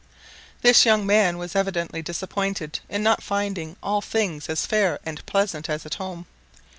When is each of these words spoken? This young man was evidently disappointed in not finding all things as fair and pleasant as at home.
This 0.63 0.83
young 0.83 1.05
man 1.05 1.37
was 1.37 1.55
evidently 1.55 2.01
disappointed 2.01 2.79
in 2.89 3.03
not 3.03 3.21
finding 3.21 3.75
all 3.83 4.01
things 4.01 4.49
as 4.49 4.65
fair 4.65 4.97
and 5.05 5.23
pleasant 5.27 5.69
as 5.69 5.85
at 5.85 5.93
home. 6.01 6.25